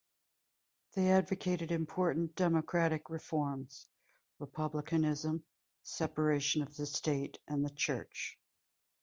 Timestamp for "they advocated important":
0.95-2.35